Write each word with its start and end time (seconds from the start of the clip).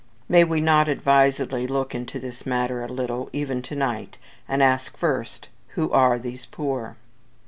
May 0.27 0.43
we 0.43 0.61
not 0.61 0.87
advisedly 0.89 1.67
look 1.67 1.93
into 1.93 2.17
this 2.19 2.43
matter 2.43 2.81
a 2.83 2.87
little, 2.87 3.29
even 3.33 3.61
tonight, 3.61 4.17
and 4.47 4.63
ask 4.63 4.97
first, 4.97 5.49
Who 5.75 5.91
are 5.91 6.17
these 6.17 6.47
poor? 6.47 6.95